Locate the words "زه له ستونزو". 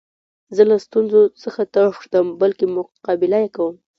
0.55-1.21